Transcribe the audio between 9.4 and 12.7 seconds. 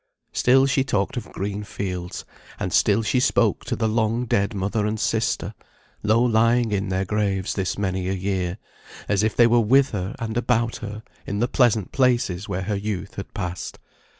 were with her and about her, in the pleasant places where